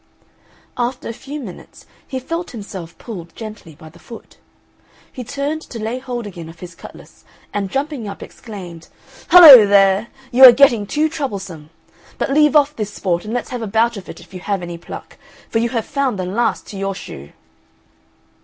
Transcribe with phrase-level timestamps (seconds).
[0.79, 4.37] After a few minutes he felt himself pulled gently by the foot.
[5.13, 8.87] He turned to lay hold again of his cutlass, and jumping up, exclaimed,
[9.29, 10.07] "Hollo there!
[10.31, 11.69] you are getting too troublesome;
[12.17, 14.63] but leave off this sport and let's have a bout of it if you have
[14.63, 15.17] any pluck,
[15.51, 17.31] for you have found the last to your shoe!"